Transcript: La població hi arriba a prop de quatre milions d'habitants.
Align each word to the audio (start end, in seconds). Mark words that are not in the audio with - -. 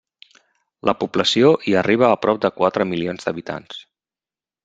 La 0.89 0.95
població 1.01 1.51
hi 1.67 1.75
arriba 1.81 2.09
a 2.09 2.17
prop 2.25 2.41
de 2.47 2.51
quatre 2.61 2.87
milions 2.93 3.27
d'habitants. 3.27 3.83